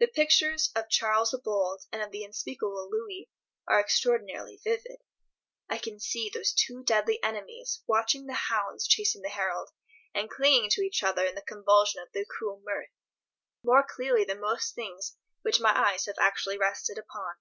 The 0.00 0.08
pictures 0.08 0.72
of 0.74 0.90
Charles 0.90 1.30
the 1.30 1.38
Bold 1.38 1.84
and 1.92 2.02
of 2.02 2.10
the 2.10 2.24
unspeakable 2.24 2.88
Louis 2.90 3.30
are 3.68 3.78
extraordinarily 3.78 4.56
vivid. 4.56 4.98
I 5.70 5.78
can 5.78 6.00
see 6.00 6.28
those 6.34 6.52
two 6.52 6.82
deadly 6.82 7.22
enemies 7.22 7.80
watching 7.86 8.26
the 8.26 8.32
hounds 8.32 8.88
chasing 8.88 9.22
the 9.22 9.28
herald, 9.28 9.70
and 10.14 10.28
clinging 10.28 10.68
to 10.70 10.82
each 10.82 11.04
other 11.04 11.24
in 11.24 11.36
the 11.36 11.42
convulsion 11.42 12.02
of 12.02 12.08
their 12.12 12.24
cruel 12.24 12.60
mirth, 12.64 12.90
more 13.62 13.86
clearly 13.88 14.24
than 14.24 14.40
most 14.40 14.74
things 14.74 15.16
which 15.42 15.60
my 15.60 15.72
eyes 15.92 16.06
have 16.06 16.18
actually 16.18 16.58
rested 16.58 16.98
upon. 16.98 17.36